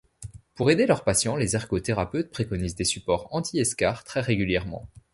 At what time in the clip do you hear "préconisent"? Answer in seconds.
2.31-2.73